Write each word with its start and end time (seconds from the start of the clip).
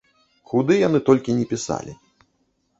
Куды 0.53 0.73
яны 0.87 0.99
толькі 1.11 1.37
ні 1.37 1.45
пісалі. 1.55 1.97